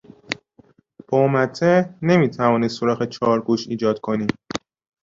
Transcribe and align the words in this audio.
با 1.07 1.27
مته 1.27 1.95
نمیتوانی 2.01 2.69
سوراخ 2.69 3.03
چهارگوش 3.03 3.67
ایجاد 3.67 3.99
کنی. 3.99 4.27